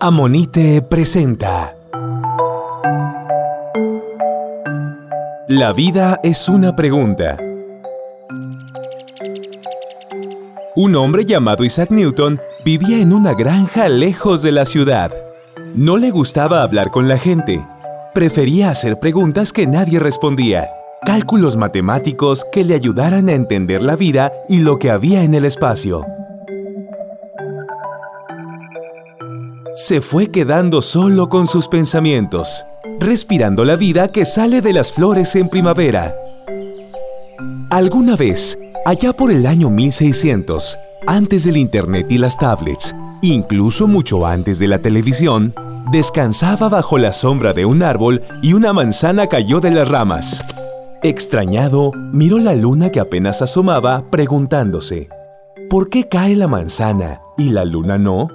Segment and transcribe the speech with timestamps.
[0.00, 1.74] Amonite presenta
[5.48, 7.36] La vida es una pregunta.
[10.76, 15.10] Un hombre llamado Isaac Newton vivía en una granja lejos de la ciudad.
[15.74, 17.66] No le gustaba hablar con la gente.
[18.14, 20.68] Prefería hacer preguntas que nadie respondía,
[21.04, 25.44] cálculos matemáticos que le ayudaran a entender la vida y lo que había en el
[25.44, 26.04] espacio.
[29.74, 32.64] Se fue quedando solo con sus pensamientos,
[32.98, 36.14] respirando la vida que sale de las flores en primavera.
[37.70, 44.26] Alguna vez, allá por el año 1600, antes del Internet y las tablets, incluso mucho
[44.26, 45.54] antes de la televisión,
[45.92, 50.44] descansaba bajo la sombra de un árbol y una manzana cayó de las ramas.
[51.02, 55.08] Extrañado, miró la luna que apenas asomaba, preguntándose,
[55.70, 58.26] ¿por qué cae la manzana y la luna no?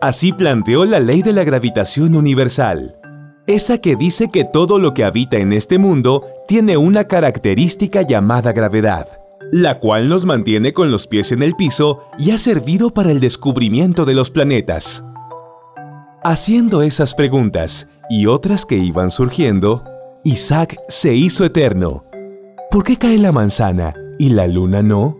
[0.00, 2.96] Así planteó la ley de la gravitación universal,
[3.48, 8.52] esa que dice que todo lo que habita en este mundo tiene una característica llamada
[8.52, 9.08] gravedad,
[9.50, 13.18] la cual nos mantiene con los pies en el piso y ha servido para el
[13.18, 15.04] descubrimiento de los planetas.
[16.22, 19.82] Haciendo esas preguntas y otras que iban surgiendo,
[20.24, 22.04] Isaac se hizo eterno.
[22.70, 25.16] ¿Por qué cae la manzana y la luna no?